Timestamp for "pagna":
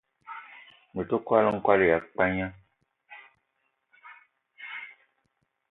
2.15-2.47